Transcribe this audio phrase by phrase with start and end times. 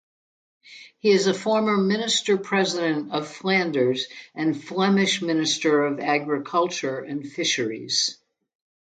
[0.97, 8.17] He is a former Minister-President of Flanders and Flemish Minister of Agriculture and Fisheries.